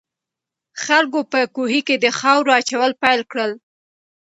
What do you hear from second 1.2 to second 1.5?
په